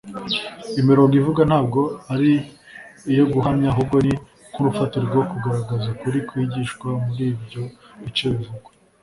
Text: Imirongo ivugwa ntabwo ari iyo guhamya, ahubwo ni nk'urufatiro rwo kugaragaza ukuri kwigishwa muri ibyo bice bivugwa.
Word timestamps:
Imirongo 0.81 1.13
ivugwa 1.19 1.43
ntabwo 1.49 1.81
ari 2.13 2.31
iyo 3.11 3.25
guhamya, 3.33 3.67
ahubwo 3.71 3.95
ni 4.05 4.13
nk'urufatiro 4.51 5.03
rwo 5.09 5.21
kugaragaza 5.31 5.85
ukuri 5.93 6.19
kwigishwa 6.29 6.87
muri 7.05 7.23
ibyo 7.33 7.63
bice 8.03 8.27
bivugwa. 8.37 8.69